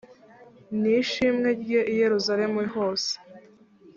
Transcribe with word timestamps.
ni 0.79 0.91
ishimwe 1.01 1.49
rye 1.61 1.81
i 1.91 1.93
yerusalemu 2.01 2.59
hose 2.75 3.11